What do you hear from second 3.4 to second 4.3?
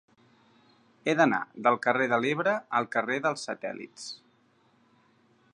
Satèl·lits.